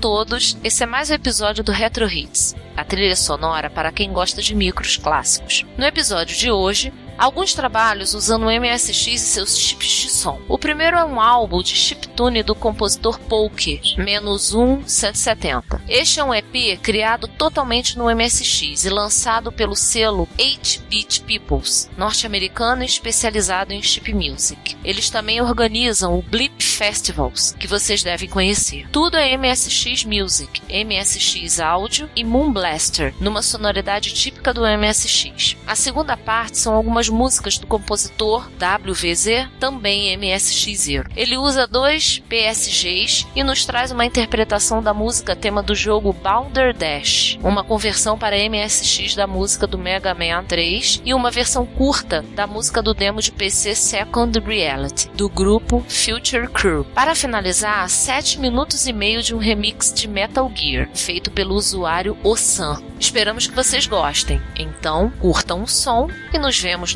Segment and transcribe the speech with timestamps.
[0.00, 4.42] Todos, esse é mais um episódio do Retro Hits, a trilha sonora para quem gosta
[4.42, 5.64] de micros clássicos.
[5.78, 10.40] No episódio de hoje, alguns trabalhos usando o MSX e seus chips de som.
[10.48, 15.82] O primeiro é um álbum de chiptune do compositor Polk, menos 1 170.
[15.88, 22.84] Este é um EP criado totalmente no MSX e lançado pelo selo 8-Bit Peoples, norte-americano
[22.84, 24.76] especializado em chip music.
[24.84, 28.88] Eles também organizam o Blip Festivals, que vocês devem conhecer.
[28.90, 35.56] Tudo é MSX Music, MSX Audio e Moon Blaster, numa sonoridade típica do MSX.
[35.66, 41.06] A segunda parte são algumas músicas do compositor WVZ, também MSX0.
[41.16, 46.76] Ele usa dois PSGs e nos traz uma interpretação da música tema do jogo Balder
[46.76, 52.22] Dash, uma conversão para MSX da música do Mega Man 3 e uma versão curta
[52.34, 56.66] da música do demo de PC Second Reality, do grupo Future Crew.
[56.66, 56.84] Crew.
[56.94, 62.16] Para finalizar, 7 minutos e meio de um remix de Metal Gear, feito pelo usuário
[62.24, 62.82] Osan.
[62.98, 64.40] Esperamos que vocês gostem.
[64.58, 66.95] Então, curtam o som e nos vemos